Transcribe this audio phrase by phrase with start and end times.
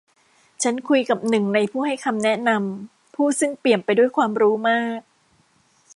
[0.63, 4.99] ฉันคุยกับหนึ่งในผู้ให้คำแนะนำ ผู้ซึ่งเปี่ยมไปด้วยความรู้มาก